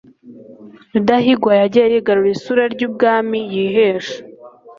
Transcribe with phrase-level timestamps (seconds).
[0.91, 4.17] rudahigwa yagiye yigarurira isura ry'ubwami yihesha